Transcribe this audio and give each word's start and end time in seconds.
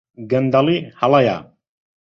گەندەڵی 0.29 0.77
هەڵەیە. 0.99 1.37